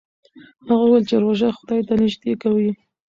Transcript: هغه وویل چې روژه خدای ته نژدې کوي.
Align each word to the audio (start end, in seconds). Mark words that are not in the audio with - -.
هغه 0.67 0.83
وویل 0.85 1.03
چې 1.09 1.15
روژه 1.23 1.47
خدای 1.57 1.81
ته 1.87 1.93
نژدې 2.01 2.33
کوي. 2.43 2.71